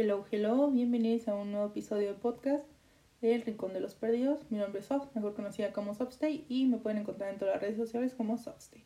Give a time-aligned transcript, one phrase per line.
[0.00, 2.64] Hello, hello, bienvenidos a un nuevo episodio de podcast
[3.20, 4.48] del Rincón de los Perdidos.
[4.48, 7.62] Mi nombre es Soft, mejor conocida como Softstay, y me pueden encontrar en todas las
[7.62, 8.84] redes sociales como Softstay.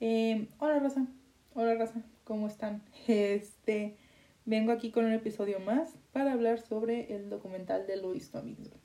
[0.00, 1.06] Eh, hola, Rosa.
[1.52, 2.02] Hola, Rosa.
[2.24, 2.82] ¿Cómo están?
[3.08, 3.98] Este,
[4.46, 8.80] vengo aquí con un episodio más para hablar sobre el documental de Louis Tomlinson.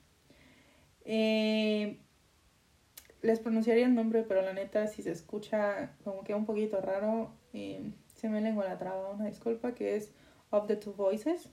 [1.06, 1.98] Eh,
[3.22, 7.32] les pronunciaría el nombre, pero la neta, si se escucha como que un poquito raro,
[7.54, 10.12] eh, se me lengua la traba, una disculpa, que es
[10.54, 11.48] Of the Two Voices.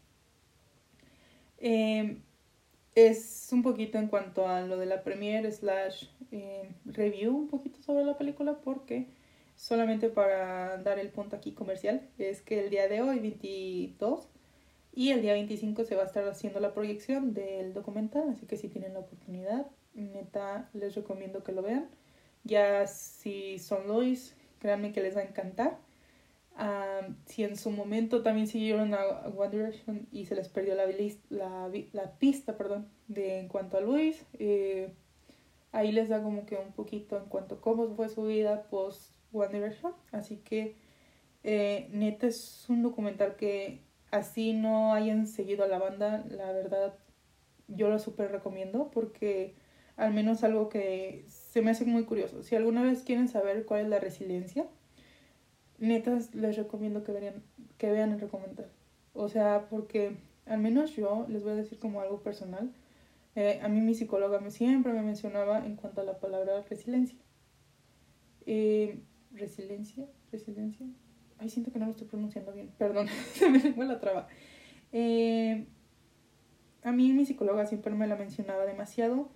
[1.57, 2.17] Eh,
[2.95, 7.81] es un poquito en cuanto a lo de la premiere slash eh, review un poquito
[7.81, 9.07] sobre la película porque
[9.55, 14.27] solamente para dar el punto aquí comercial es que el día de hoy 22
[14.93, 18.57] y el día 25 se va a estar haciendo la proyección del documental así que
[18.57, 21.89] si tienen la oportunidad neta les recomiendo que lo vean
[22.43, 25.77] ya si son Lois créanme que les va a encantar
[27.25, 29.03] si en su momento también siguieron a,
[29.35, 34.93] One Direction y se les perdió la pista perdón, de en cuanto a Luis, eh,
[35.71, 39.15] ahí les da como que un poquito en cuanto a cómo fue su vida post
[39.33, 39.93] One Direction.
[40.11, 40.75] Así que
[41.43, 43.81] eh, neta es un documental que
[44.11, 46.93] así no hayan seguido a la banda, la verdad
[47.67, 49.55] yo lo súper recomiendo porque
[49.95, 52.43] al menos algo que se me hace muy curioso.
[52.43, 54.67] Si alguna vez quieren saber cuál es la resiliencia,
[55.81, 57.43] netas les recomiendo que, vean,
[57.77, 58.71] que vean el documental.
[59.13, 60.15] O sea, porque
[60.45, 62.71] al menos yo les voy a decir como algo personal.
[63.35, 67.17] Eh, a mí mi psicóloga me, siempre me mencionaba en cuanto a la palabra resiliencia.
[68.45, 69.01] Eh,
[69.33, 70.85] resiliencia, resiliencia.
[71.37, 72.71] Ay, siento que no lo estoy pronunciando bien.
[72.77, 74.27] Perdón, se me fue la traba.
[74.91, 75.65] Eh,
[76.83, 79.29] a mí mi psicóloga siempre me la mencionaba demasiado.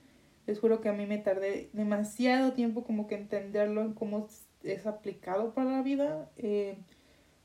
[0.45, 4.27] Les juro que a mí me tardé demasiado tiempo como que entenderlo en cómo
[4.65, 6.29] es aplicado para la vida.
[6.37, 6.77] Eh,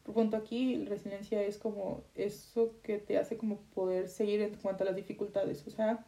[0.02, 4.84] por punto aquí, resiliencia es como eso que te hace como poder seguir en cuanto
[4.84, 5.66] a las dificultades.
[5.66, 6.04] O sea,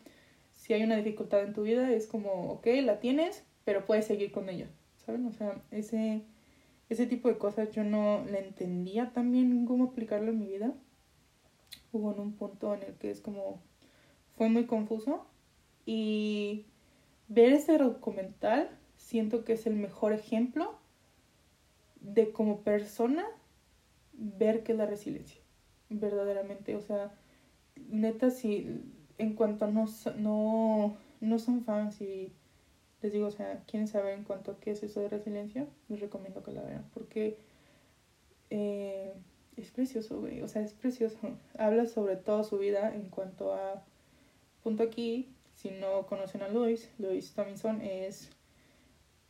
[0.55, 4.33] si hay una dificultad en tu vida, es como, ok, la tienes, pero puedes seguir
[4.33, 4.69] con ella.
[5.05, 5.27] ¿Saben?
[5.27, 6.23] O sea, ese,
[6.89, 10.73] ese tipo de cosas yo no le entendía también cómo aplicarlo en mi vida.
[11.93, 13.61] Hubo en un punto en el que es como,
[14.37, 15.27] fue muy confuso.
[15.85, 16.67] Y
[17.29, 20.79] ver ese documental siento que es el mejor ejemplo
[22.03, 23.25] de como persona
[24.13, 25.41] ver qué es la resiliencia,
[25.89, 26.77] verdaderamente.
[26.77, 27.13] O sea,
[27.89, 28.83] neta, si
[29.19, 29.87] en cuanto no,
[30.17, 32.33] no, no son fans y
[33.03, 36.01] les digo, o sea, quieren saber en cuanto a qué es eso de resiliencia, les
[36.01, 37.37] recomiendo que la vean, porque
[38.51, 39.13] eh,
[39.57, 41.19] es precioso, güey, o sea, es precioso.
[41.59, 43.85] Habla sobre toda su vida en cuanto a,
[44.63, 48.31] punto aquí, si no conocen a Luis, Luis Tomlinson es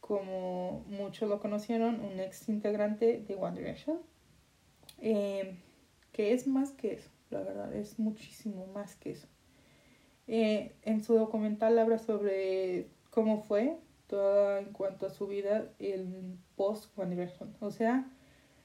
[0.02, 4.00] como muchos lo conocieron, un ex integrante de One Direction,
[5.00, 5.54] eh,
[6.10, 9.28] que es más que eso, la verdad, es muchísimo más que eso.
[10.26, 16.36] Eh, en su documental habla sobre cómo fue toda en cuanto a su vida el
[16.56, 18.10] post One Direction, o sea,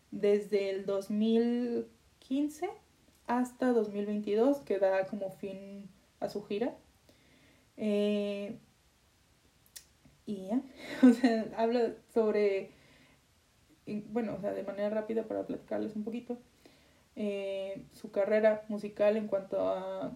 [0.09, 2.67] desde el 2015
[3.27, 5.87] hasta 2022 que da como fin
[6.19, 6.75] a su gira.
[7.77, 8.57] Eh,
[10.27, 10.61] y ya,
[11.07, 12.69] o sea, habla sobre,
[14.09, 16.37] bueno, o sea, de manera rápida para platicarles un poquito,
[17.15, 20.15] eh, su carrera musical en cuanto a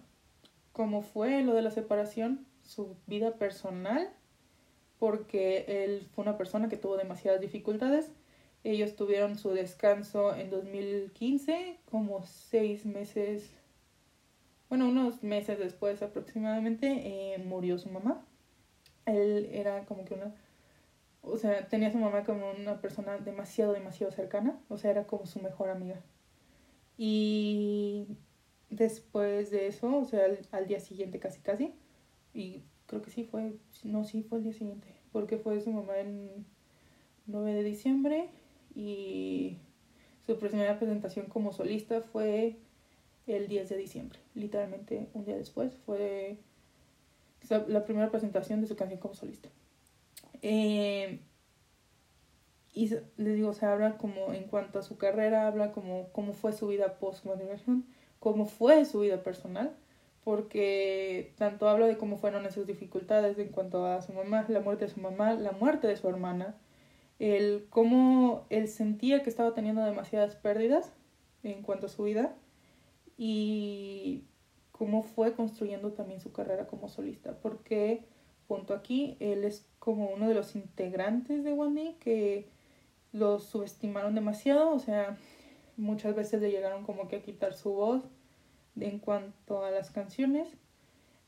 [0.72, 4.10] cómo fue lo de la separación, su vida personal,
[4.98, 8.12] porque él fue una persona que tuvo demasiadas dificultades.
[8.62, 13.50] Ellos tuvieron su descanso en 2015, como seis meses,
[14.68, 18.24] bueno, unos meses después aproximadamente, eh, murió su mamá
[19.06, 20.34] él era como que una,
[21.22, 25.06] o sea, tenía a su mamá como una persona demasiado, demasiado cercana, o sea, era
[25.06, 26.00] como su mejor amiga.
[26.98, 28.06] Y
[28.70, 31.74] después de eso, o sea, al, día siguiente casi casi,
[32.34, 33.54] y creo que sí fue,
[33.84, 36.44] no, sí fue el día siguiente, porque fue su mamá en
[37.26, 38.30] 9 de diciembre
[38.74, 39.58] y
[40.26, 42.56] su primera presentación como solista fue
[43.26, 46.38] el 10 de diciembre, literalmente un día después, fue
[47.50, 49.48] la primera presentación de su canción como solista.
[50.42, 51.20] Eh,
[52.74, 56.52] y les digo, se habla como en cuanto a su carrera, habla como cómo fue
[56.52, 57.84] su vida post Generation,
[58.18, 59.76] cómo fue su vida personal,
[60.24, 64.86] porque tanto habla de cómo fueron esas dificultades en cuanto a su mamá, la muerte
[64.86, 66.56] de su mamá, la muerte de su hermana,
[67.18, 70.92] el cómo él sentía que estaba teniendo demasiadas pérdidas
[71.42, 72.34] en cuanto a su vida
[73.18, 74.24] y
[74.82, 78.02] cómo fue construyendo también su carrera como solista, porque
[78.48, 82.48] punto aquí, él es como uno de los integrantes de One que
[83.12, 85.16] lo subestimaron demasiado, o sea,
[85.76, 88.02] muchas veces le llegaron como que a quitar su voz
[88.74, 90.48] En cuanto a las canciones,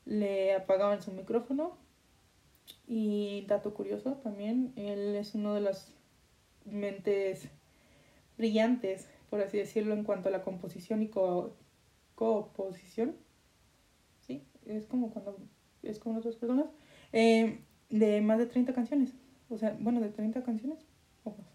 [0.03, 1.77] le apagaban su micrófono.
[2.87, 5.93] Y dato curioso también, él es uno de las
[6.65, 7.47] mentes
[8.37, 11.55] brillantes, por así decirlo, en cuanto a la composición y co
[12.15, 13.23] composición.
[14.65, 15.37] Es como cuando
[15.83, 16.67] es con otras personas.
[17.13, 17.59] Eh,
[17.89, 19.13] de más de 30 canciones.
[19.49, 20.79] O sea, bueno, de 30 canciones
[21.23, 21.47] o más.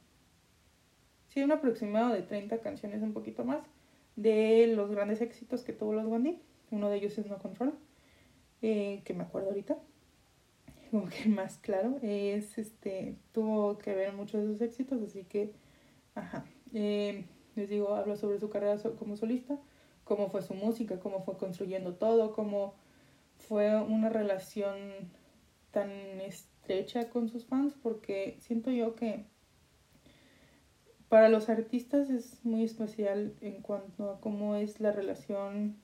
[1.28, 3.62] Sí, un aproximado de 30 canciones, un poquito más,
[4.16, 6.40] de los grandes éxitos que tuvo los Wandy.
[6.70, 7.74] Uno de ellos es No Control,
[8.62, 9.78] eh, que me acuerdo ahorita.
[10.90, 15.52] Como que más claro, es este, tuvo que ver muchos de sus éxitos, así que,
[16.14, 16.44] ajá.
[16.72, 17.24] Eh,
[17.56, 19.58] les digo, habla sobre su carrera como solista,
[20.04, 22.74] cómo fue su música, cómo fue construyendo todo, cómo
[23.50, 24.78] fue una relación
[25.72, 29.24] tan estrecha con sus fans, porque siento yo que
[31.08, 35.74] para los artistas es muy especial en cuanto a cómo es la relación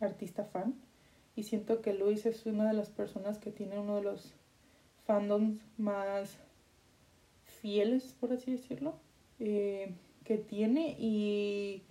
[0.00, 0.74] artista-fan.
[1.34, 4.34] Y siento que Luis es una de las personas que tiene uno de los
[5.06, 6.36] fandoms más
[7.62, 8.96] fieles, por así decirlo,
[9.38, 9.94] eh,
[10.24, 10.94] que tiene.
[10.98, 11.84] Y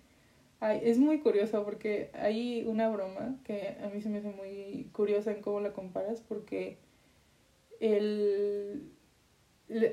[0.72, 5.32] es muy curioso porque hay una broma que a mí se me hace muy curiosa
[5.32, 6.78] en cómo la comparas, porque
[7.80, 8.92] él,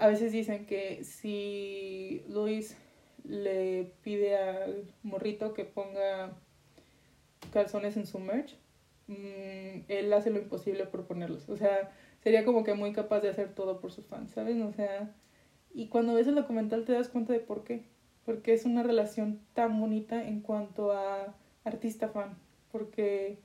[0.01, 2.77] a veces dicen que si Luis
[3.25, 6.37] le pide al morrito que ponga
[7.53, 8.57] calzones en su merch,
[9.09, 11.49] mm, él hace lo imposible por ponerlos.
[11.49, 11.93] O sea,
[12.23, 14.61] sería como que muy capaz de hacer todo por sus fans, ¿sabes?
[14.63, 15.15] O sea,
[15.73, 17.90] y cuando ves el documental te das cuenta de por qué.
[18.25, 21.35] Porque es una relación tan bonita en cuanto a
[21.65, 22.37] artista-fan.
[22.71, 23.39] Porque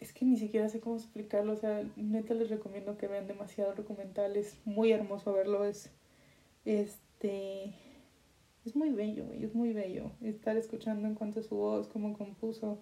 [0.00, 1.52] es que ni siquiera sé cómo explicarlo.
[1.52, 4.36] O sea, neta les recomiendo que vean demasiado documental.
[4.36, 5.64] Es muy hermoso verlo.
[5.64, 5.90] Es,
[6.64, 7.74] es este
[8.64, 12.78] es muy bello, es muy bello estar escuchando en cuanto a su voz, cómo compuso,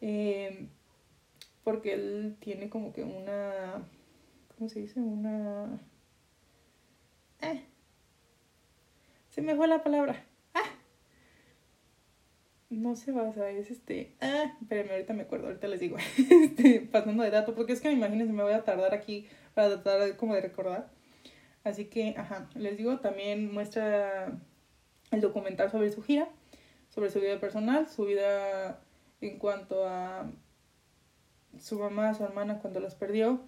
[0.00, 0.70] em,
[1.62, 3.86] porque él tiene como que una,
[4.56, 5.00] ¿cómo se dice?
[5.00, 5.78] Una...
[7.42, 7.64] Eh,
[9.40, 10.22] se me fue la palabra.
[10.52, 10.68] Ah,
[12.68, 14.14] no se basa, es este...
[14.20, 15.96] Ah, espérenme, ahorita me acuerdo, ahorita les digo.
[16.18, 20.16] este, pasando de dato, porque es que imagínense, me voy a tardar aquí para tratar
[20.18, 20.90] como de recordar.
[21.64, 24.38] Así que, ajá, les digo, también muestra
[25.10, 26.28] el documental sobre su gira,
[26.90, 28.78] sobre su vida personal, su vida
[29.22, 30.30] en cuanto a
[31.58, 33.40] su mamá, su hermana cuando las perdió,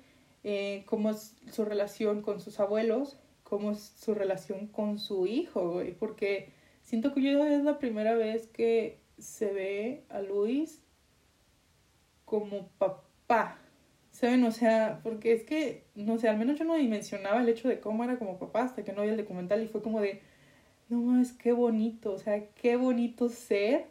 [0.43, 3.19] eh, cómo es su relación con sus abuelos,
[3.53, 6.49] cómo es su relación con su hijo, güey, porque
[6.81, 10.81] siento que yo es la primera vez que se ve a Luis
[12.25, 13.59] como papá,
[14.11, 14.43] ¿Saben?
[14.45, 17.79] O sea, porque es que, no sé, al menos yo no dimensionaba el hecho de
[17.79, 20.23] cómo era como papá hasta que no vi el documental y fue como de,
[20.89, 23.85] no mames, qué bonito, o sea, qué bonito ser.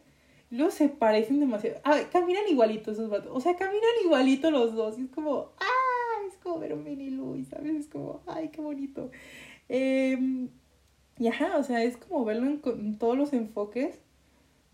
[0.50, 1.82] Luego se parecen demasiado.
[1.84, 3.32] Ah, caminan igualitos esos vatos.
[3.32, 4.98] O sea, caminan igualitos los dos.
[4.98, 5.52] Y es como,
[6.42, 7.76] como mini Luis, ¿sabes?
[7.76, 9.12] Es como, ay, qué bonito.
[9.70, 10.48] Eh,
[11.18, 14.00] y ajá, o sea, es como verlo en todos los enfoques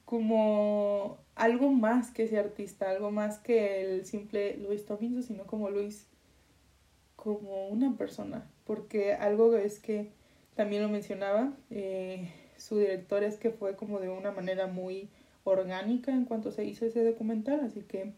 [0.08, 5.70] como algo más que ese artista, algo más que el simple Luis Tomlinson, sino como
[5.70, 6.08] Luis,
[7.18, 8.50] como una persona.
[8.64, 10.10] Porque algo es que
[10.56, 15.10] también lo mencionaba, eh, su director es que fue como de una manera muy
[15.44, 18.14] orgánica en cuanto se hizo ese documental, así que,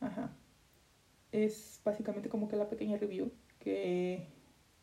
[0.00, 0.30] ajá,
[1.32, 4.28] es básicamente como que la pequeña review que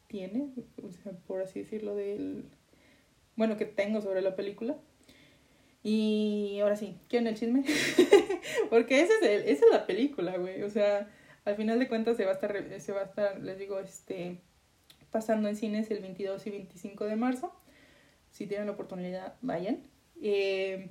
[0.07, 0.49] tiene,
[1.27, 2.49] por así decirlo, del,
[3.35, 4.77] bueno, que tengo sobre la película.
[5.81, 7.63] Y ahora sí, ¿quieren el chisme?
[8.69, 10.63] Porque ese es el, esa es la película, güey.
[10.63, 11.09] O sea,
[11.45, 14.41] al final de cuentas se va a estar, se va a estar, les digo, este,
[15.11, 17.53] pasando en cines el 22 y 25 de marzo.
[18.31, 19.83] Si tienen la oportunidad, vayan.
[20.21, 20.89] Eh,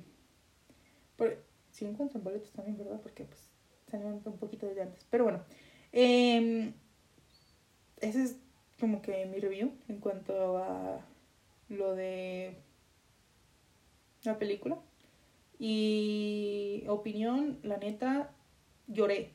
[1.87, 2.99] encuentran boletos también, ¿verdad?
[3.01, 3.48] Porque pues
[3.89, 5.05] salieron un poquito desde antes.
[5.09, 5.43] Pero bueno,
[5.91, 6.71] eh,
[8.01, 8.37] ese es
[8.79, 11.05] como que mi review en cuanto a
[11.69, 12.55] lo de
[14.23, 14.79] la película.
[15.57, 18.31] Y opinión, la neta,
[18.87, 19.33] lloré.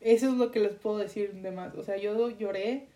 [0.00, 1.74] Eso es lo que les puedo decir de más.
[1.74, 2.88] O sea, yo lloré.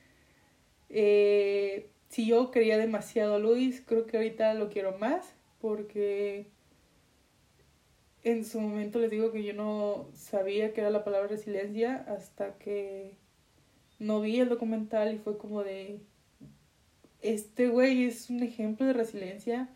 [0.89, 5.35] Eh, si yo quería demasiado a Luis, creo que ahorita lo quiero más.
[5.61, 6.47] Porque
[8.25, 12.59] en su momento les digo que yo no sabía que era la palabra resiliencia hasta
[12.59, 13.17] que
[13.99, 16.01] no vi el documental y fue como de,
[17.21, 19.69] este güey es un ejemplo de resiliencia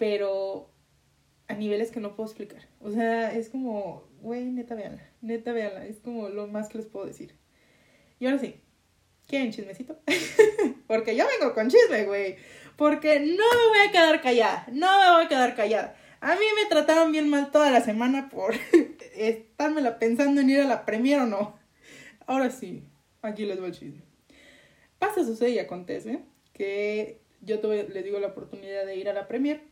[0.00, 0.70] pero
[1.46, 2.62] a niveles que no puedo explicar.
[2.80, 6.86] O sea, es como, güey, neta véanla, neta véanla, es como lo más que les
[6.86, 7.34] puedo decir.
[8.18, 8.54] Y ahora sí,
[9.26, 9.98] ¿quieren chismecito?
[10.86, 12.36] Porque yo vengo con chisme, güey.
[12.76, 15.96] Porque no me voy a quedar callada, no me voy a quedar callada.
[16.20, 18.54] A mí me trataron bien mal toda la semana por
[19.16, 21.58] estármela pensando en ir a la premier o no.
[22.26, 22.84] Ahora sí,
[23.22, 24.02] aquí les voy el chisme.
[24.98, 26.20] Pasa, sucede y acontece
[26.52, 29.62] que yo tuve, les digo, la oportunidad de ir a la premier.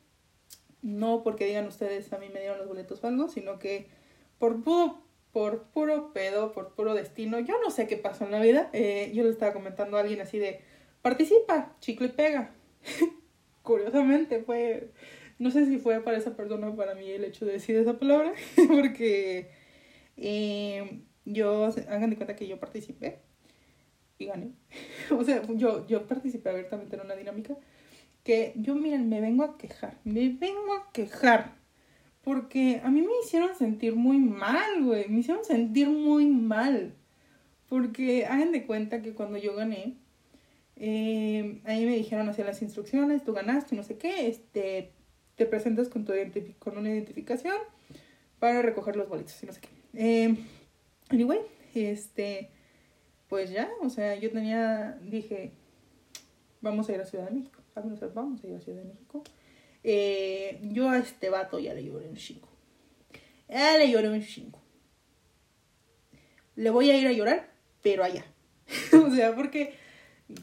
[0.81, 3.89] No porque digan ustedes a mí me dieron los boletos o sino que
[4.39, 5.03] por puro,
[5.33, 8.71] por puro pedo, por puro destino, yo no sé qué pasó en la vida.
[8.73, 10.63] Eh, yo le estaba comentando a alguien así de,
[11.03, 12.55] participa, chicle y pega.
[13.63, 14.93] Curiosamente fue,
[15.39, 17.99] no sé si fue para esa persona o para mí el hecho de decir esa
[17.99, 18.33] palabra,
[18.69, 19.51] porque
[20.17, 23.21] eh, yo, hagan de cuenta que yo participé
[24.19, 24.53] y gané.
[25.11, 27.57] o sea, yo, yo participé abiertamente en una dinámica
[28.25, 31.57] que yo, miren, me vengo a quejar, me vengo a quejar.
[32.23, 35.09] Porque a mí me hicieron sentir muy mal, güey.
[35.09, 36.95] Me hicieron sentir muy mal.
[37.71, 39.97] Porque hagan de cuenta que cuando yo gané,
[40.77, 44.93] eh, ahí me dijeron hacia las instrucciones, tú ganaste, no sé qué, este,
[45.39, 46.13] te presentas con, tu
[46.59, 47.57] con una identificación
[48.41, 49.69] para recoger los boletos y no sé qué.
[49.95, 50.37] Eh,
[51.11, 51.39] anyway,
[51.75, 52.51] este,
[53.29, 55.53] pues ya, o sea, yo tenía, dije,
[56.61, 57.63] vamos a ir a Ciudad de México,
[58.15, 59.23] vamos a ir a Ciudad de México.
[59.85, 62.49] Eh, yo a este vato ya le lloré un chingo.
[63.49, 64.61] Ya le lloré un chingo.
[66.57, 67.49] Le voy a ir a llorar,
[67.81, 68.25] pero allá.
[69.07, 69.75] o sea, porque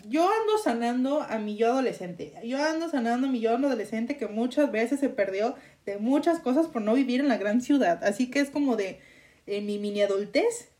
[0.07, 2.33] yo ando sanando a mi yo adolescente.
[2.43, 6.67] Yo ando sanando a mi yo adolescente que muchas veces se perdió de muchas cosas
[6.67, 8.03] por no vivir en la gran ciudad.
[8.03, 8.99] Así que es como de
[9.45, 10.75] mi mini adultez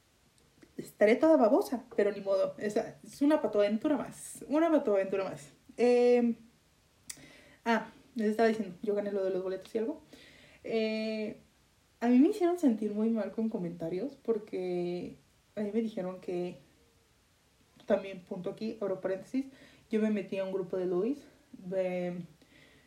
[0.77, 2.55] estaré toda babosa, pero ni modo.
[2.57, 4.43] Es, es una patoaventura más.
[4.47, 5.49] Una patoaventura más.
[5.77, 6.35] Eh,
[7.65, 10.01] ah, les estaba diciendo, yo gané lo de los boletos y algo.
[10.63, 11.41] Eh,
[11.99, 15.17] a mí me hicieron sentir muy mal con comentarios porque
[15.55, 16.59] a mí me dijeron que
[17.85, 19.45] también, punto aquí, abro paréntesis,
[19.89, 21.17] yo me metí a un grupo de Luis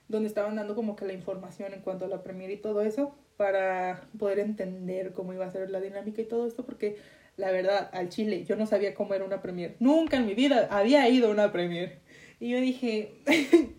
[0.09, 3.15] donde estaban dando como que la información en cuanto a la premier y todo eso
[3.37, 6.97] para poder entender cómo iba a ser la dinámica y todo esto porque
[7.39, 9.77] la verdad, al Chile, yo no sabía cómo era una premier.
[9.79, 12.01] Nunca en mi vida había ido a una premier.
[12.41, 13.15] Y yo dije,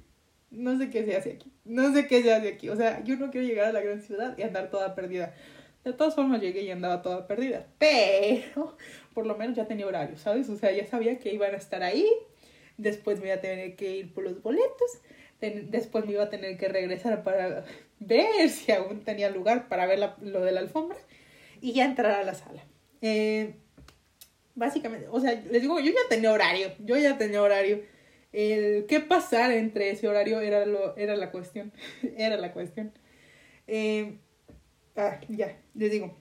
[0.49, 1.51] no sé qué se hace aquí.
[1.65, 2.69] No sé qué se hace aquí.
[2.69, 5.33] O sea, yo no quiero llegar a la gran ciudad y andar toda perdida.
[5.83, 7.67] De todas formas llegué y andaba toda perdida.
[7.77, 8.77] Pero
[9.13, 10.49] por lo menos ya tenía horario, ¿sabes?
[10.49, 12.07] O sea, ya sabía que iban a estar ahí.
[12.77, 15.01] Después me iba a tener que ir por los boletos.
[15.39, 17.63] Después me iba a tener que regresar para
[17.99, 20.97] ver si aún tenía lugar para ver lo de la alfombra.
[21.61, 22.63] Y ya entrar a la sala.
[23.01, 23.55] Eh,
[24.55, 27.81] básicamente, o sea, les digo, yo ya tenía horario, yo ya tenía horario.
[28.31, 31.71] Qué pasar entre ese horario era, lo, era la cuestión,
[32.17, 32.91] era la cuestión.
[33.67, 34.17] Eh,
[34.95, 36.15] ah, ya, les digo.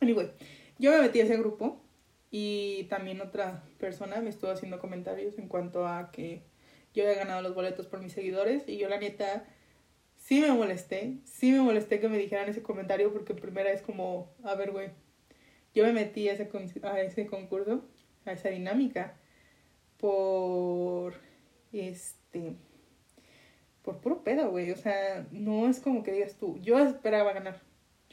[0.00, 0.30] Anyway,
[0.78, 1.82] yo me metí a ese grupo
[2.30, 6.42] y también otra persona me estuvo haciendo comentarios en cuanto a que
[6.94, 9.44] yo había ganado los boletos por mis seguidores y yo la neta
[10.16, 14.32] sí me molesté, sí me molesté que me dijeran ese comentario porque primera es como,
[14.44, 14.90] a ver, güey,
[15.74, 16.48] yo me metí a ese,
[16.82, 17.84] a ese concurso,
[18.24, 19.16] a esa dinámica,
[19.98, 21.14] por
[21.72, 22.56] este
[23.82, 24.70] por puro pedo, güey.
[24.70, 27.60] O sea, no es como que digas tú, yo esperaba ganar.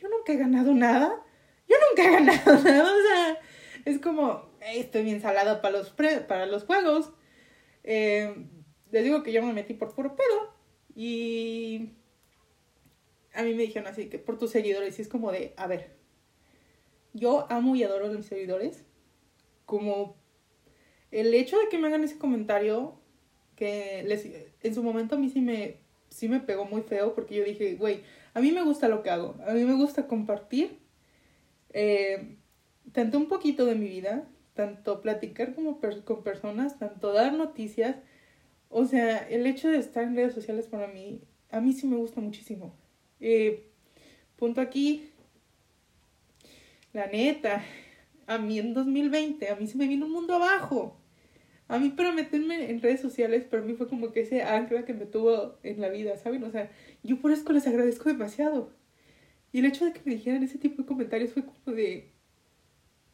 [0.02, 1.24] Yo nunca he ganado nada.
[1.68, 2.94] Yo nunca he ganado nada.
[2.94, 3.42] O sea,
[3.86, 5.90] es como, estoy bien salada para los,
[6.28, 7.12] para los juegos.
[7.84, 8.48] Eh,
[8.92, 10.54] les digo que yo me metí por puro pedo.
[10.96, 11.92] Y
[13.34, 14.98] a mí me dijeron así, que por tus seguidores.
[15.00, 15.96] Y es como de, a ver,
[17.14, 18.86] yo amo y adoro a mis seguidores.
[19.66, 20.16] Como
[21.12, 23.00] el hecho de que me hagan ese comentario,
[23.56, 24.28] que les,
[24.62, 25.78] en su momento a mí sí me,
[26.10, 28.04] sí me pegó muy feo porque yo dije, güey,
[28.34, 30.80] a mí me gusta lo que hago, a mí me gusta compartir
[31.72, 32.38] eh,
[32.92, 37.96] tanto un poquito de mi vida, tanto platicar como con personas, tanto dar noticias.
[38.70, 41.22] O sea, el hecho de estar en redes sociales para mí,
[41.52, 42.76] a mí sí me gusta muchísimo.
[43.20, 43.70] Eh,
[44.36, 45.10] punto aquí,
[46.94, 47.64] la neta,
[48.28, 50.99] a mí en 2020, a mí se me vino un mundo abajo.
[51.70, 54.96] A mí para meterme en redes sociales, para mí fue como que ese ancla que
[54.96, 56.44] me tuvo en la vida, ¿saben?
[56.44, 56.72] O sea,
[57.04, 58.74] yo por eso les agradezco demasiado.
[59.52, 62.12] Y el hecho de que me dijeran ese tipo de comentarios fue como de,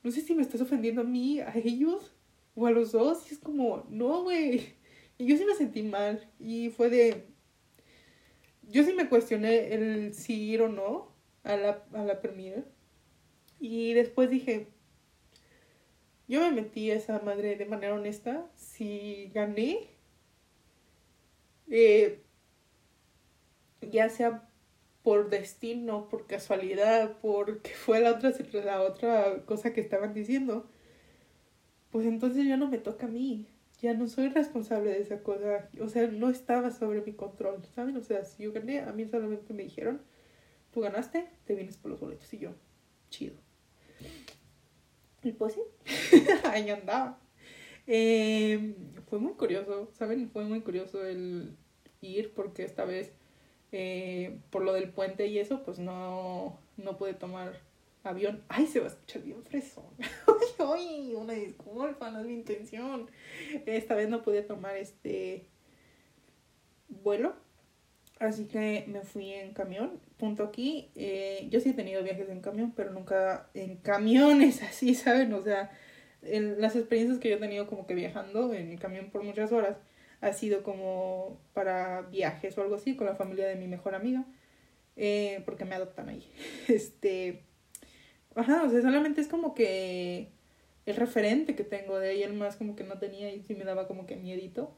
[0.03, 2.13] no sé si me estás ofendiendo a mí, a ellos
[2.55, 3.29] o a los dos.
[3.29, 4.73] Y es como, no, güey.
[5.17, 6.25] Y yo sí me sentí mal.
[6.39, 7.25] Y fue de,
[8.69, 11.11] yo sí me cuestioné el si ir o no
[11.43, 12.65] a la, a la premier.
[13.59, 14.67] Y después dije,
[16.27, 18.49] yo me metí a esa madre de manera honesta.
[18.55, 19.89] Si gané,
[21.69, 22.23] eh,
[23.81, 24.49] ya sea
[25.03, 30.69] por destino, por casualidad, porque fue la otra, la otra cosa que estaban diciendo,
[31.91, 33.47] pues entonces ya no me toca a mí.
[33.81, 35.69] Ya no soy responsable de esa cosa.
[35.81, 37.97] O sea, no estaba sobre mi control, ¿saben?
[37.97, 40.01] O sea, si yo gané, a mí solamente me dijeron,
[40.71, 42.33] tú ganaste, te vienes por los boletos.
[42.33, 42.51] Y yo,
[43.09, 43.44] chido.
[45.31, 45.53] Pues
[45.85, 47.19] sí, ahí andaba.
[47.87, 48.75] Eh,
[49.09, 50.29] fue muy curioso, ¿saben?
[50.31, 51.55] Fue muy curioso el
[52.01, 53.11] ir porque esta vez,
[53.71, 57.61] eh, por lo del puente y eso, pues no, no pude tomar
[58.03, 58.43] avión.
[58.49, 59.85] Ay, se va a escuchar bien fresón.
[60.59, 63.09] ay, una disculpa, no es mi intención.
[63.65, 65.47] Esta vez no pude tomar este
[66.89, 67.35] vuelo.
[68.19, 69.99] Así que me fui en camión.
[70.17, 70.89] Punto aquí.
[70.95, 75.33] Eh, yo sí he tenido viajes en camión, pero nunca en camiones así, ¿saben?
[75.33, 75.71] O sea,
[76.21, 79.51] en las experiencias que yo he tenido como que viajando en el camión por muchas
[79.51, 79.77] horas
[80.21, 84.25] ha sido como para viajes o algo así con la familia de mi mejor amiga.
[84.95, 86.25] Eh, porque me adoptan ahí.
[86.67, 87.43] Este.
[88.35, 90.29] Ajá, o sea, solamente es como que
[90.85, 93.65] el referente que tengo de ella, el más como que no tenía y sí me
[93.65, 94.75] daba como que miedito.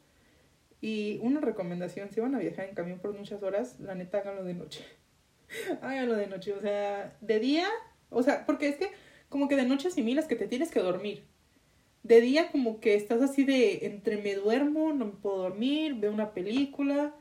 [0.81, 4.43] Y una recomendación, si van a viajar en camión por muchas horas, la neta háganlo
[4.43, 4.85] de noche.
[5.81, 7.67] háganlo de noche, o sea, de día,
[8.09, 8.91] o sea, porque es que
[9.29, 11.23] como que de noche asimilas que te tienes que dormir.
[12.03, 16.11] De día como que estás así de entre me duermo, no me puedo dormir, veo
[16.11, 17.13] una película,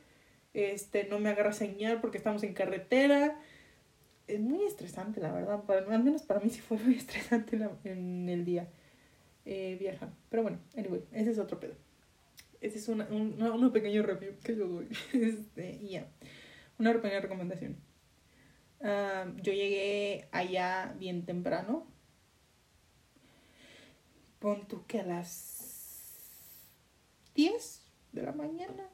[0.55, 3.41] este, no me agarra señal porque estamos en carretera.
[4.29, 5.63] Es muy estresante, la verdad.
[5.69, 8.69] Al menos para mí sí fue muy estresante en el día
[9.47, 10.11] eh, viajar.
[10.29, 11.75] Pero bueno, anyway, ese es otro pedo.
[12.67, 14.89] Ese es una, un, pequeño review que yo doy.
[15.13, 16.09] Este, ya.
[16.81, 17.77] Una pequeña recomendación.
[18.81, 21.87] Ah, yo llegué allá bien temprano.
[24.41, 26.73] Pon que a las
[27.37, 27.83] 10
[28.13, 28.91] de la mañana.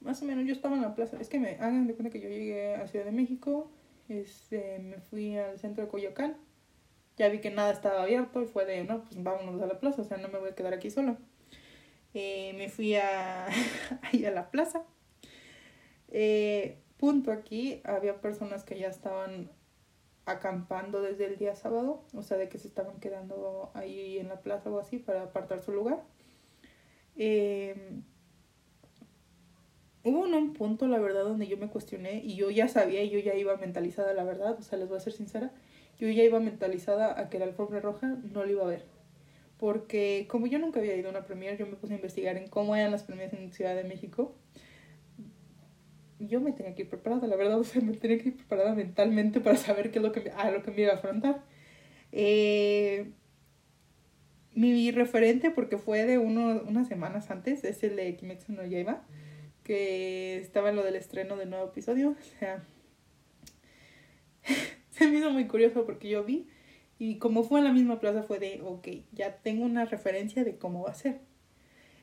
[0.00, 1.18] Más o menos yo estaba en la plaza.
[1.20, 3.70] Es que me hagan de cuenta que yo llegué a Ciudad de México.
[4.08, 6.38] Este, me fui al centro de Coyoacán.
[7.18, 10.00] Ya vi que nada estaba abierto y fue de, no, pues vámonos a la plaza.
[10.00, 11.18] O sea, no me voy a quedar aquí solo.
[12.14, 14.84] Eh, me fui a, a la plaza.
[16.08, 19.50] Eh, punto aquí, había personas que ya estaban
[20.26, 24.40] acampando desde el día sábado, o sea, de que se estaban quedando ahí en la
[24.40, 26.02] plaza o así para apartar su lugar.
[27.16, 27.74] Eh,
[30.04, 33.18] hubo un punto, la verdad, donde yo me cuestioné y yo ya sabía y yo
[33.18, 35.52] ya iba mentalizada, la verdad, o sea, les voy a ser sincera,
[35.98, 38.99] yo ya iba mentalizada a que la alfombra roja no lo iba a ver
[39.60, 42.48] porque como yo nunca había ido a una premier, yo me puse a investigar en
[42.48, 44.34] cómo eran las premias en Ciudad de México.
[46.18, 48.74] Yo me tenía que ir preparada, la verdad, o sea, me tenía que ir preparada
[48.74, 51.44] mentalmente para saber qué es lo que me, a lo que me iba a afrontar.
[52.10, 53.10] Eh,
[54.54, 59.04] mi referente, porque fue de uno, unas semanas antes, es el de Kimetsu no Yaiba,
[59.62, 62.16] que estaba en lo del estreno del nuevo episodio.
[62.18, 62.64] O sea,
[64.88, 66.48] se me hizo muy curioso porque yo vi
[67.00, 70.58] y como fue en la misma plaza fue de, ok, ya tengo una referencia de
[70.58, 71.22] cómo va a ser.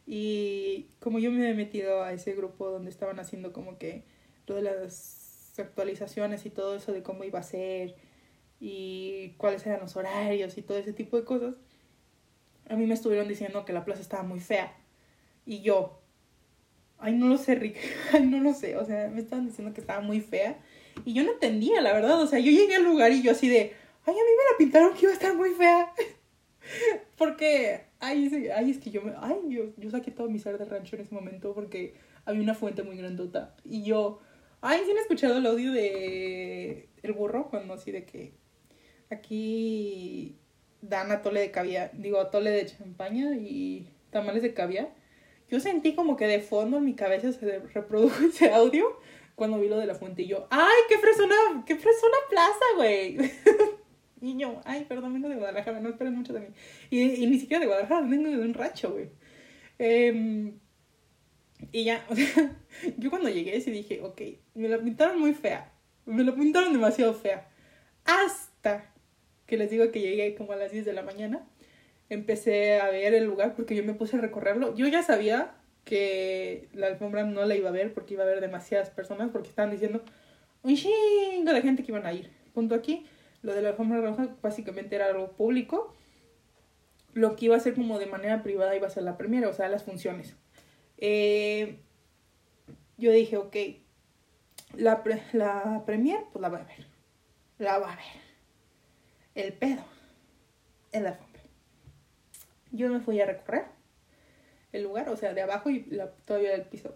[0.08, 4.06] Y como yo me he metido a ese grupo donde estaban haciendo como que
[4.48, 7.96] lo de las actualizaciones y todo eso de cómo iba a ser
[8.60, 11.54] y cuáles eran los horarios y todo ese tipo de cosas,
[12.68, 14.76] a mí me estuvieron diciendo que la plaza estaba muy fea.
[15.46, 16.02] Y yo,
[16.98, 17.78] ay, no lo sé, Rick,
[18.14, 20.58] ay, no lo sé, o sea, me estaban diciendo que estaba muy fea.
[21.06, 23.48] Y yo no entendía, la verdad, o sea, yo llegué al lugar y yo así
[23.48, 23.76] de,
[24.08, 25.94] ay, a mí me la pintaron que iba a estar muy fea.
[27.18, 30.66] porque, ay, ay, es que yo, me, ay, yo, yo saqué todo mi ser de
[30.66, 33.56] rancho en ese momento porque había una fuente muy grandota.
[33.66, 34.20] Y yo,
[34.62, 37.50] ay, ¿sí han escuchado el audio de El Burro?
[37.50, 38.34] Cuando así de que
[39.10, 40.38] aquí
[40.82, 44.94] dan atole de caviar, digo, atole de champaña y tamales de caviar.
[45.50, 48.86] Yo sentí como que de fondo en mi cabeza se reprodujo ese audio
[49.36, 53.18] cuando vi lo de la fuente y yo, ¡ay, qué fresona, qué fresona plaza, güey!
[54.22, 56.48] Niño, ay, perdón, vengo de Guadalajara, no esperen mucho de mí.
[56.90, 59.10] Y, y ni siquiera de Guadalajara, vengo de un rancho, güey.
[59.80, 60.54] Eh,
[61.72, 62.56] y ya, o sea,
[62.98, 64.22] yo cuando llegué sí dije, ok,
[64.56, 65.72] me la pintaron muy fea.
[66.06, 67.50] Me la pintaron demasiado fea.
[68.06, 68.94] Hasta
[69.46, 71.46] que les digo que llegué como a las 10 de la mañana.
[72.10, 74.76] Empecé a ver el lugar porque yo me puse a recorrerlo.
[74.76, 78.42] Yo ya sabía que la alfombra no la iba a ver porque iba a haber
[78.42, 80.04] demasiadas personas porque estaban diciendo
[80.64, 82.30] un chingo de gente que iban a ir.
[82.54, 83.06] Punto aquí
[83.42, 85.94] lo de la alfombra roja básicamente era algo público.
[87.14, 89.54] Lo que iba a ser como de manera privada iba a ser la primera, o
[89.54, 90.36] sea, las funciones.
[90.98, 91.80] Eh,
[92.98, 93.56] yo dije, ok,
[94.76, 96.88] la, la premier, pues la va a ver.
[97.58, 98.06] La va a ver.
[99.36, 99.84] El pedo
[100.92, 101.42] en la alfombra.
[102.72, 103.66] Yo me fui a recorrer
[104.72, 106.96] el lugar, o sea, de abajo y la, todavía el piso.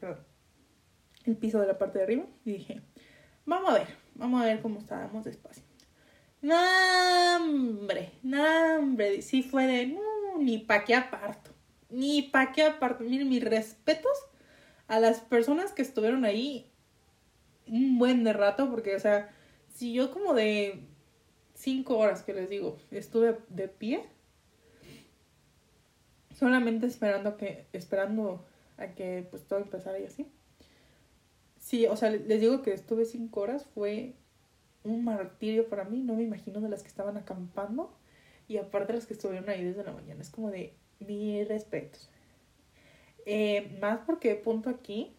[0.00, 0.24] Perdón.
[1.24, 2.24] El piso de la parte de arriba.
[2.44, 2.82] Y dije,
[3.44, 5.62] vamos a ver Vamos a ver cómo estábamos despacio.
[6.42, 6.56] No,
[7.36, 9.22] hombre, no, hombre.
[9.22, 11.50] Sí fue de, no, ni pa' qué aparto.
[11.90, 13.04] Ni pa' qué aparto.
[13.04, 14.16] Miren, mis respetos
[14.88, 16.70] a las personas que estuvieron ahí
[17.66, 19.30] un buen de rato, porque, o sea,
[19.68, 20.86] si yo como de
[21.54, 24.04] cinco horas que les digo, estuve de pie,
[26.34, 30.30] solamente esperando que, esperando a que pues todo empezara y así.
[31.66, 34.14] Sí, o sea, les digo que estuve cinco horas, fue
[34.84, 37.92] un martirio para mí, no me imagino de las que estaban acampando
[38.46, 42.08] y aparte las que estuvieron ahí desde la mañana, es como de mis respetos.
[43.24, 45.16] Eh, más porque punto aquí,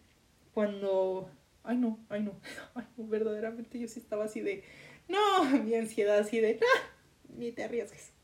[0.54, 1.30] cuando,
[1.64, 2.40] ay no, ay no,
[2.96, 4.64] verdaderamente yo sí estaba así de,
[5.06, 6.90] no, mi ansiedad así de, ah,
[7.36, 8.14] ni te arriesgues,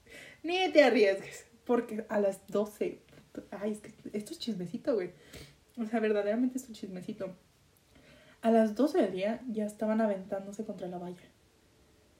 [0.43, 3.03] ni te arriesgues, porque a las 12,
[3.51, 5.11] ay, es que esto es chismecito, güey,
[5.77, 7.37] o sea, verdaderamente es un chismecito.
[8.45, 11.25] A las 12 del día ya estaban aventándose contra la valla.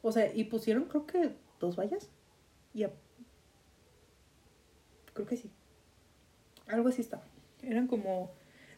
[0.01, 2.09] O sea, y pusieron creo que dos vallas.
[2.73, 2.87] Y
[5.13, 5.51] Creo que sí.
[6.67, 7.25] Algo así estaba.
[7.63, 8.33] Eran como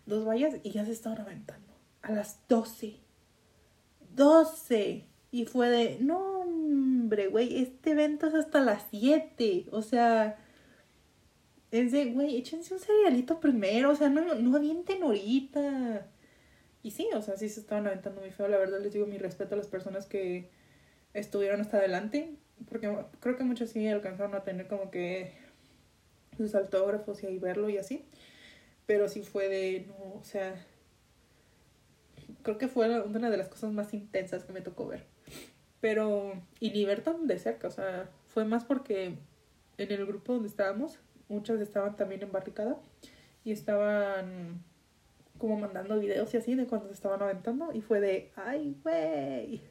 [0.06, 1.72] dos vallas y ya se estaban aventando.
[2.02, 2.96] A las 12.
[4.16, 5.04] 12.
[5.30, 9.66] Y fue de, no, hombre, güey, este evento es hasta las 7.
[9.70, 10.36] O sea,
[11.70, 13.92] es de, güey, échense un cerealito primero.
[13.92, 16.08] O sea, no, no avienten ahorita.
[16.96, 18.48] Sí, o sea, sí se estaban aventando muy feo.
[18.48, 20.48] La verdad les digo mi respeto a las personas que
[21.12, 22.30] estuvieron hasta adelante.
[22.70, 25.32] Porque creo que muchos sí alcanzaron a tener como que
[26.38, 28.06] sus autógrafos y ahí verlo y así.
[28.86, 30.64] Pero sí fue de, no, o sea,
[32.42, 35.04] creo que fue una de las cosas más intensas que me tocó ver.
[35.82, 39.18] Pero, y tan de cerca, o sea, fue más porque
[39.76, 42.78] en el grupo donde estábamos, muchas estaban también en barricada
[43.44, 44.64] y estaban
[45.38, 49.62] como mandando videos y así de cuando se estaban aventando y fue de, ay, güey.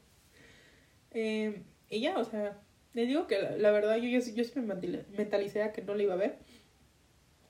[1.11, 2.59] Eh, y ya, o sea,
[2.93, 4.75] les digo que la, verdad yo, yo, yo me
[5.17, 6.39] mentalicé a que no le iba a ver.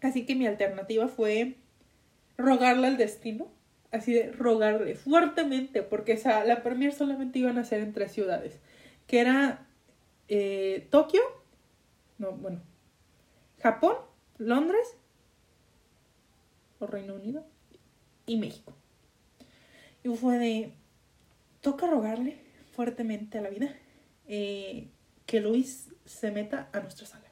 [0.01, 1.55] Así que mi alternativa fue
[2.37, 3.51] rogarle al destino.
[3.91, 8.59] Así de rogarle fuertemente, porque esa, la premier solamente iban a ser en tres ciudades.
[9.07, 9.67] Que era
[10.27, 11.21] eh, Tokio,
[12.17, 12.61] no, bueno,
[13.61, 13.95] Japón,
[14.37, 14.97] Londres
[16.79, 17.45] o Reino Unido
[18.25, 18.73] y México.
[20.03, 20.71] Y fue de,
[21.61, 22.37] toca rogarle
[22.71, 23.73] fuertemente a la vida
[24.27, 24.87] eh,
[25.25, 27.25] que Luis se meta a nuestra sala.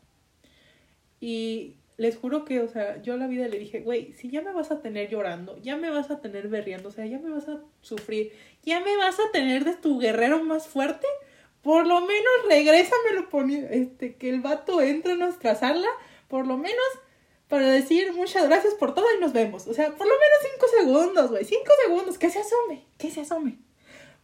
[1.20, 4.42] Y les juro que, o sea, yo a la vida le dije, güey, si ya
[4.42, 7.30] me vas a tener llorando, ya me vas a tener berriendo, o sea, ya me
[7.30, 11.08] vas a sufrir, ya me vas a tener de tu guerrero más fuerte,
[11.62, 15.88] por lo menos regrésame lo este, que el vato entre a nuestra sala,
[16.28, 16.84] por lo menos
[17.54, 19.68] para decir muchas gracias por todo y nos vemos.
[19.68, 23.22] O sea, por lo menos cinco segundos, güey, cinco segundos, que se asome, que se
[23.22, 23.60] asome.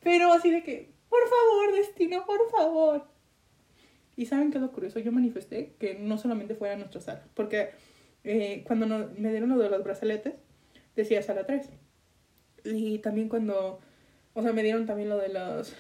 [0.01, 3.05] Pero así de que, por favor, destino, por favor.
[4.15, 7.69] Y saben qué es lo curioso, yo manifesté que no solamente fuera nuestra sala, porque
[8.23, 10.33] eh, cuando me dieron lo de los brazaletes,
[10.95, 11.69] decía sala 3.
[12.65, 13.79] Y también cuando,
[14.33, 15.75] o sea, me dieron también lo de los,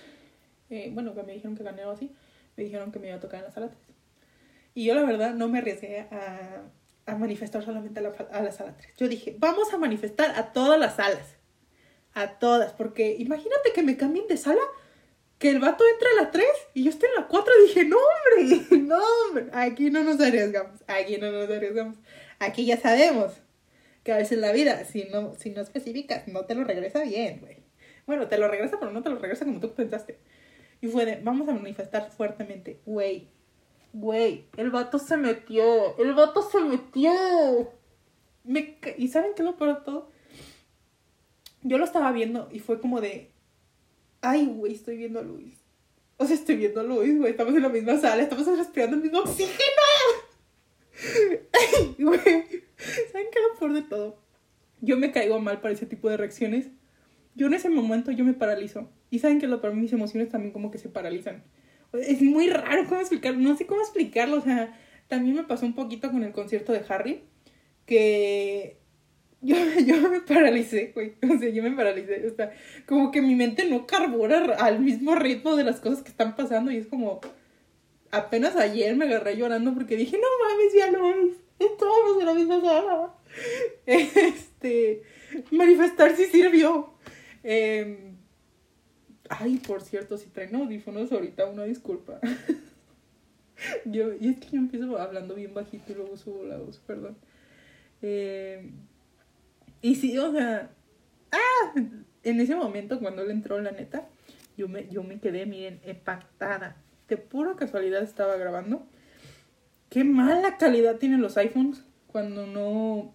[0.69, 2.11] eh, bueno, que me dijeron que gané o así,
[2.57, 3.79] me dijeron que me iba a tocar en la sala 3.
[4.75, 6.61] Y yo la verdad no me arriesgué a,
[7.09, 8.93] a manifestar solamente a la, a la sala 3.
[8.97, 11.35] Yo dije, vamos a manifestar a todas las salas.
[12.13, 14.61] A todas, porque imagínate que me cambien de sala
[15.39, 17.85] que el vato entra a la 3 y yo estoy en la 4 y dije,
[17.85, 21.97] no hombre, no hombre, aquí no nos arriesgamos, aquí no nos arriesgamos.
[22.39, 23.33] Aquí ya sabemos
[24.03, 27.39] que a veces la vida, si no, si no especificas, no te lo regresa bien,
[27.39, 27.63] güey.
[28.05, 30.19] Bueno, te lo regresa, pero no te lo regresa como tú pensaste.
[30.81, 33.29] Y fue de, vamos a manifestar fuertemente, güey,
[33.93, 37.11] güey, el vato se metió, el vato se metió.
[38.43, 40.09] Me, ¿Y saben qué lo peor todo?
[41.61, 43.31] Yo lo estaba viendo y fue como de,
[44.21, 45.55] ay, güey, estoy viendo a Luis.
[46.17, 49.03] O sea, estoy viendo a Luis, güey, estamos en la misma sala, estamos respirando el
[49.03, 49.59] mismo oxígeno.
[51.53, 52.19] Ay, güey.
[52.19, 54.19] ¿Saben qué lo peor de todo?
[54.81, 56.69] Yo me caigo mal para ese tipo de reacciones.
[57.35, 58.89] Yo en ese momento yo me paralizo.
[59.09, 61.43] Y saben que lo peor, mis emociones también como que se paralizan.
[61.93, 65.73] Es muy raro cómo explicarlo, no sé cómo explicarlo, o sea, también me pasó un
[65.73, 67.23] poquito con el concierto de Harry,
[67.85, 68.79] que
[69.41, 71.13] yo, yo me paralicé, güey.
[71.23, 72.27] O sea, yo me paralicé.
[72.27, 72.51] O sea,
[72.85, 76.71] como que mi mente no carbura al mismo ritmo de las cosas que están pasando.
[76.71, 77.21] Y es como.
[78.11, 82.61] Apenas ayer me agarré llorando porque dije, no mames, ya lo Estábamos en la misma
[82.61, 83.13] sala.
[83.85, 85.03] Este.
[85.51, 86.93] Manifestar sí sirvió.
[87.43, 88.08] Em,
[89.29, 92.19] ay, por cierto, si traen audífonos ahorita, una disculpa.
[93.85, 97.17] yo, y es que yo empiezo hablando bien bajito y luego subo la voz, perdón.
[98.01, 98.71] Eh,
[99.81, 100.71] y sí, o sea,
[101.31, 101.73] ¡ah!
[102.23, 104.09] En ese momento, cuando él entró, la neta,
[104.57, 106.75] yo me, yo me quedé, miren, impactada.
[107.07, 108.85] De pura casualidad estaba grabando.
[109.89, 113.13] Qué mala calidad tienen los iPhones cuando no.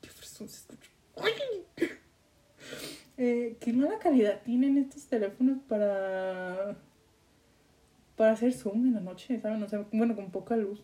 [0.00, 0.46] ¡Qué se
[3.16, 6.76] Eh, qué mala calidad tienen estos teléfonos para
[8.16, 9.62] para hacer zoom en la noche, ¿saben?
[9.62, 10.82] O sea, bueno, con poca luz.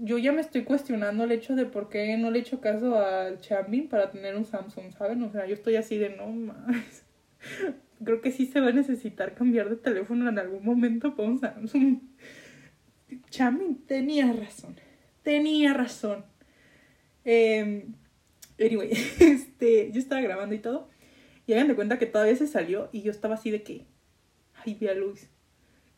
[0.00, 2.98] Yo ya me estoy cuestionando el hecho de por qué no le he hecho caso
[2.98, 5.22] al Chambin para tener un Samsung, ¿saben?
[5.22, 7.04] O sea, yo estoy así de no más.
[8.04, 11.38] Creo que sí se va a necesitar cambiar de teléfono en algún momento para un
[11.38, 12.00] Samsung.
[13.30, 14.76] Chambin tenía razón.
[15.22, 16.24] Tenía razón.
[17.24, 17.86] Eh,
[18.60, 20.88] anyway, este, yo estaba grabando y todo.
[21.48, 23.86] Y hagan de cuenta que todavía se salió y yo estaba así de que,
[24.52, 25.30] ay, vi a Luis.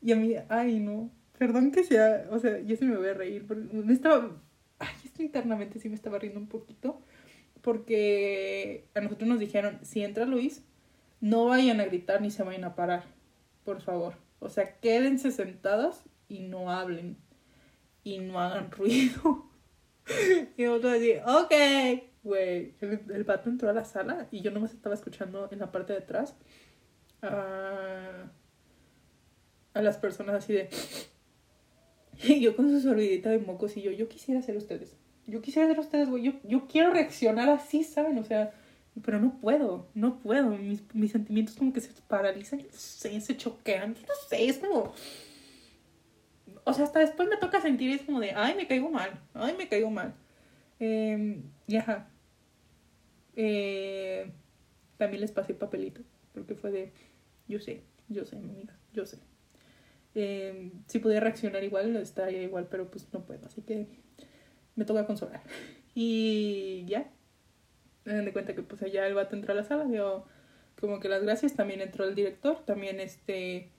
[0.01, 3.15] Y a mí, ay, no, perdón que sea, o sea, yo sí me voy a
[3.15, 4.31] reír, me estaba,
[4.79, 7.03] ay, esto internamente sí me estaba riendo un poquito,
[7.63, 10.63] porque a nosotros nos dijeron, si entra Luis,
[11.21, 13.03] no vayan a gritar ni se vayan a parar,
[13.65, 14.15] por favor.
[14.39, 17.17] O sea, quédense sentados y no hablen
[18.05, 19.51] y no hagan ruido.
[20.57, 24.73] y nosotros así, ok, güey, el, el pato entró a la sala y yo nomás
[24.73, 26.35] estaba escuchando en la parte de atrás.
[27.23, 28.29] Uh,
[29.75, 30.69] a las personas así de...
[32.23, 34.97] Y yo con su sorbidita de mocos y yo, yo quisiera ser ustedes.
[35.27, 36.25] Yo quisiera ser ustedes, güey.
[36.25, 38.19] Yo, yo quiero reaccionar así, ¿saben?
[38.19, 38.53] O sea,
[39.05, 40.51] pero no puedo, no puedo.
[40.51, 44.93] Mis, mis sentimientos como que se paralizan, no sé, se choquean, no sé, es como...
[46.65, 49.55] O sea, hasta después me toca sentir es como de, ay, me caigo mal, ay,
[49.57, 50.15] me caigo mal.
[50.81, 52.09] Eh, y ajá.
[53.37, 54.33] Eh,
[54.97, 56.03] también les pasé papelito,
[56.35, 56.93] porque fue de,
[57.49, 59.19] yo sé, yo sé, mi amiga, yo sé.
[60.15, 63.87] Eh, si pudiera reaccionar igual, estaría igual, pero pues no puedo, así que
[64.77, 65.43] me toca consolar.
[65.93, 67.11] Y ya,
[68.05, 70.25] me dan de cuenta que pues allá el vato entró a la sala, dio
[70.81, 73.71] como que las gracias, también entró el director, también este, eh,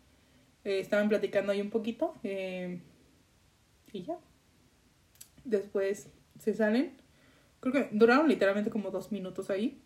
[0.63, 2.81] estaban platicando ahí un poquito, eh,
[3.93, 4.17] y ya.
[5.45, 6.11] Después
[6.41, 6.93] se salen,
[7.59, 9.81] creo que duraron literalmente como dos minutos ahí,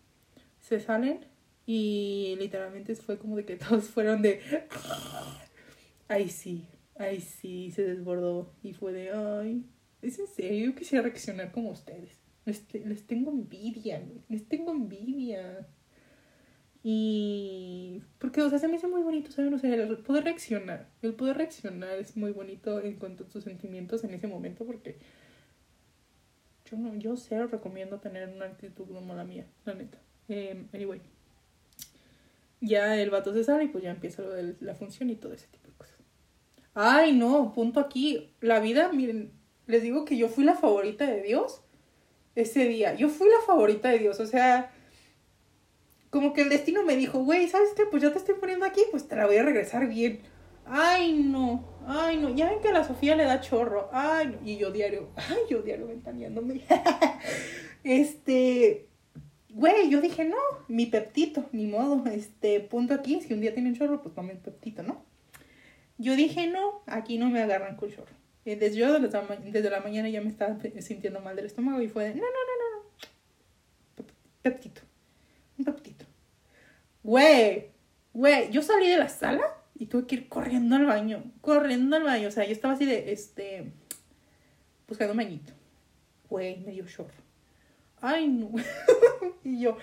[0.58, 1.26] se salen
[1.66, 4.40] y literalmente fue como de que todos fueron de
[6.08, 6.66] ay sí,
[6.98, 9.66] ay sí, se desbordó y fue de, ay,
[10.02, 12.18] es en serio, yo quisiera reaccionar como ustedes.
[12.44, 15.68] Les, les tengo envidia, les tengo envidia.
[16.88, 19.52] Y porque, o sea, se me hace muy bonito, ¿saben?
[19.52, 23.42] O sea, el poder reaccionar, el poder reaccionar es muy bonito en cuanto a tus
[23.42, 24.98] sentimientos en ese momento porque
[26.70, 29.98] yo no, yo cero recomiendo tener una actitud como la mía, la neta.
[30.28, 31.00] Eh, anyway,
[32.60, 35.32] ya el vato se sale y pues ya empieza lo de la función y todo
[35.32, 35.96] ese tipo de cosas.
[36.74, 38.32] Ay, no, punto aquí.
[38.40, 39.32] La vida, miren,
[39.66, 41.62] les digo que yo fui la favorita de Dios
[42.34, 42.94] ese día.
[42.94, 44.72] Yo fui la favorita de Dios, o sea,
[46.10, 47.84] como que el destino me dijo, güey, ¿sabes qué?
[47.86, 50.20] Pues ya te estoy poniendo aquí, pues te la voy a regresar bien.
[50.68, 53.88] Ay, no, ay, no, ya ven que a la Sofía le da chorro.
[53.92, 54.38] Ay, no.
[54.44, 56.62] y yo diario, ay, yo diario ventaneándome.
[57.84, 58.88] este,
[59.50, 60.36] güey, yo dije, no,
[60.68, 64.38] mi peptito, ni modo, este, punto aquí, si un día tienen chorro, pues tome el
[64.38, 65.04] peptito, ¿no?
[65.98, 68.14] Yo dije, no, aquí no me agarran con chorro.
[68.44, 72.14] Desde, yo desde la mañana ya me estaba sintiendo mal del estómago y fue de,
[72.14, 74.06] no, no, no, no.
[74.42, 74.82] Peptito.
[75.58, 76.04] Un peptito.
[77.02, 77.70] Güey,
[78.12, 82.04] güey, yo salí de la sala y tuve que ir corriendo al baño, corriendo al
[82.04, 82.28] baño.
[82.28, 83.72] O sea, yo estaba así de, este,
[84.88, 85.52] buscando un bañito.
[86.28, 86.84] Güey, me dio.
[88.00, 88.50] Ay, no.
[89.44, 89.76] y yo,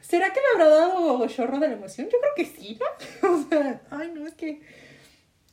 [0.00, 2.08] ¿será que me habrá dado chorro de la emoción?
[2.08, 3.28] Yo creo que sí, ¿no?
[3.34, 4.60] o sea, ay, no, es que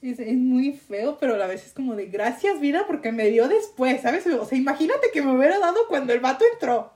[0.01, 3.29] es, es, muy feo, pero a la vez es como de gracias, vida, porque me
[3.29, 4.27] dio después, ¿sabes?
[4.27, 6.93] O sea, imagínate que me hubiera dado cuando el vato entró.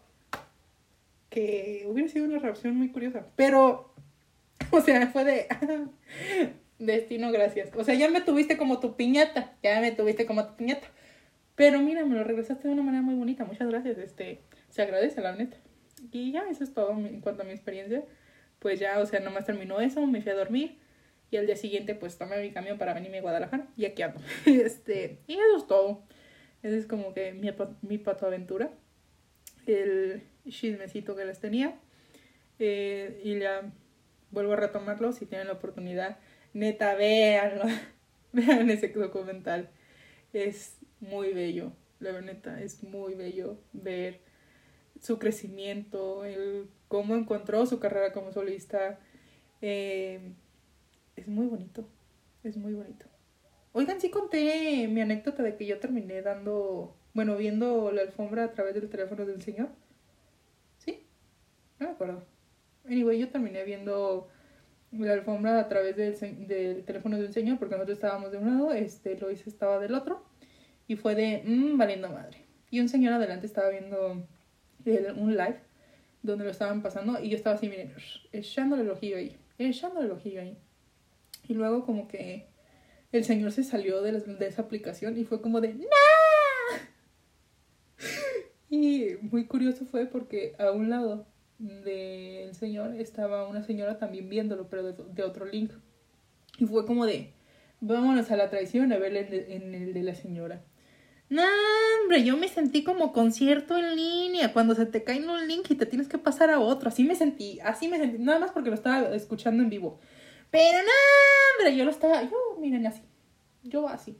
[1.29, 3.25] Que hubiera sido una reacción muy curiosa.
[3.35, 3.93] Pero,
[4.71, 5.47] o sea, fue de
[6.85, 7.69] destino, gracias.
[7.75, 10.87] O sea, ya me tuviste como tu piñata, ya me tuviste como tu piñata.
[11.55, 13.45] Pero mira, me lo regresaste de una manera muy bonita.
[13.45, 13.97] Muchas gracias.
[13.97, 15.57] Este, se agradece, la neta.
[16.11, 18.03] Y ya, eso es todo en cuanto a mi experiencia.
[18.59, 20.77] Pues ya, o sea, nomás terminó eso, me fui a dormir
[21.31, 23.67] y al día siguiente, pues tomé mi camión para venirme a Guadalajara.
[23.77, 24.19] Y aquí ando.
[24.45, 26.03] Este, y eso es todo.
[26.61, 27.49] Ese es como que mi,
[27.81, 28.69] mi pato aventura.
[29.65, 31.79] El chismecito que les tenía.
[32.59, 33.71] Eh, y ya
[34.31, 35.13] vuelvo a retomarlo.
[35.13, 36.19] Si tienen la oportunidad,
[36.53, 37.65] neta, véanlo.
[38.33, 39.69] Vean ese documental.
[40.33, 41.73] Es muy bello.
[41.99, 44.21] La neta, es muy bello ver
[44.99, 48.99] su crecimiento, el cómo encontró su carrera como solista.
[49.61, 50.33] Eh,
[51.15, 51.87] es muy bonito,
[52.43, 53.05] es muy bonito.
[53.73, 58.51] Oigan, sí conté mi anécdota de que yo terminé dando, bueno, viendo la alfombra a
[58.51, 59.69] través del teléfono del señor.
[60.77, 61.05] ¿Sí?
[61.79, 62.23] No me acuerdo.
[62.85, 64.27] Anyway, yo terminé viendo
[64.91, 68.47] la alfombra a través del, del teléfono de un señor porque nosotros estábamos de un
[68.47, 70.25] lado, este Lois estaba del otro
[70.87, 72.45] y fue de, mmm, valiendo madre.
[72.69, 74.27] Y un señor adelante estaba viendo
[75.17, 75.59] un live
[76.21, 77.93] donde lo estaban pasando y yo estaba así, miren,
[78.31, 80.57] echándole el ojillo ahí, echándole el ojillo ahí.
[81.47, 82.47] Y luego como que
[83.11, 85.85] el señor se salió de, de esa aplicación y fue como de ¡No!
[88.69, 91.27] Y muy curioso fue porque a un lado
[91.61, 95.71] del señor estaba una señora también viéndolo, pero de, otro link.
[96.57, 97.33] Y fue como de,
[97.79, 100.61] vámonos a la traición a ver en el de la señora.
[101.31, 101.43] No,
[102.01, 105.75] hombre, yo me sentí como concierto en línea, cuando se te cae un link y
[105.75, 106.89] te tienes que pasar a otro.
[106.89, 110.01] Así me sentí, así me sentí, nada más porque lo estaba escuchando en vivo.
[110.49, 110.91] Pero no,
[111.53, 113.01] hombre, yo lo estaba, yo, miren, así,
[113.63, 114.17] yo así,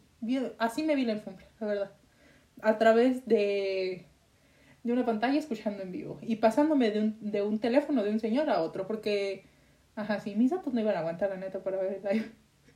[0.58, 1.91] así me vi la alfombra, la verdad.
[2.62, 4.08] A través de,
[4.84, 8.20] de una pantalla escuchando en vivo y pasándome de un, de un teléfono de un
[8.20, 9.46] señor a otro, porque,
[9.96, 12.32] ajá, sí, mis datos no iban a aguantar la neta para ver el live.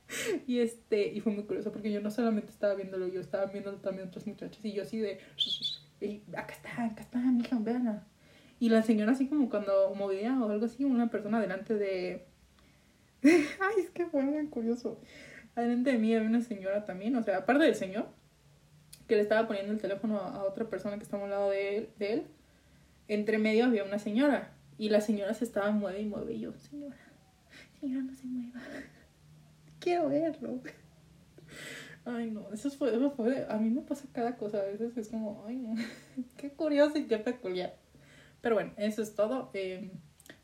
[0.46, 3.74] y este, y fue muy curioso porque yo no solamente estaba viéndolo, yo estaba viendo
[3.76, 5.18] también otros muchachos y yo así de,
[6.36, 8.06] acá está, acá está, mija, veanla.
[8.58, 12.24] Y la señora así como cuando movía o algo así, una persona delante de...
[13.22, 15.00] Ay, es que fue muy curioso.
[15.56, 18.08] Adelante de mí había una señora también, o sea, aparte del señor,
[19.06, 21.88] que le estaba poniendo el teléfono a, otra persona que estaba al lado de él,
[21.98, 22.26] de él,
[23.08, 24.52] entre medio había una señora.
[24.78, 26.96] Y la señora se estaba mueve y mueve y yo, señora,
[27.80, 28.60] señora, no se mueva
[29.86, 30.60] quiero verlo.
[32.04, 33.14] Ay, no, eso fue, eso
[33.48, 35.64] a mí me pasa cada cosa, a veces es como, ay,
[36.36, 37.76] qué curioso y qué peculiar.
[38.40, 39.50] Pero bueno, eso es todo.
[39.54, 39.92] Eh,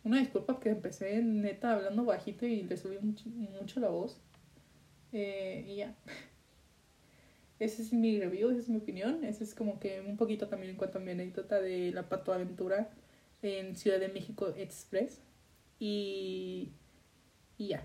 [0.05, 4.21] una disculpa que empecé neta hablando bajito y le subí mucho, la voz.
[5.13, 5.95] Eh, y ya.
[7.63, 9.23] Ese es mi review, esa es mi opinión.
[9.23, 12.33] Ese es como que un poquito también en cuanto a mi anécdota de la Pato
[12.33, 12.91] Aventura
[13.41, 15.23] en Ciudad de México Express.
[15.79, 16.73] Y,
[17.59, 17.85] y ya.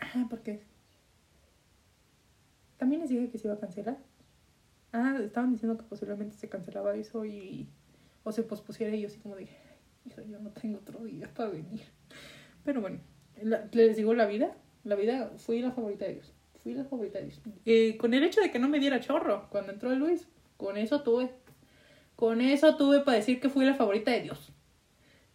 [0.00, 0.60] Ah, ¿por qué?
[2.76, 3.96] También les dije que se iba a cancelar.
[4.92, 7.70] Ah, estaban diciendo que posiblemente se cancelaba eso y.
[8.22, 9.56] o se pospusiera y yo así como dije,
[10.04, 11.80] hijo, yo no tengo otro día para venir.
[12.64, 13.00] Pero bueno,
[13.72, 14.54] les digo la vida.
[14.82, 16.33] La vida fui la favorita de Dios.
[16.64, 17.40] Fui la favorita de Dios.
[17.66, 21.02] Eh, con el hecho de que no me diera chorro cuando entró Luis, con eso
[21.02, 21.30] tuve.
[22.16, 24.50] Con eso tuve para decir que fui la favorita de Dios.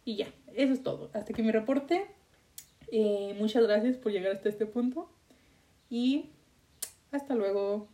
[0.04, 1.10] Y ya, eso es todo.
[1.14, 2.06] Hasta que mi reporte
[2.90, 5.08] eh, muchas gracias por llegar hasta este punto
[5.88, 6.30] y
[7.12, 7.88] hasta luego.